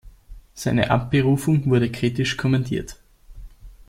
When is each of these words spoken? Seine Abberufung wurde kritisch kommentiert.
Seine 0.55 0.89
Abberufung 0.89 1.69
wurde 1.69 1.91
kritisch 1.91 2.35
kommentiert. 2.35 2.97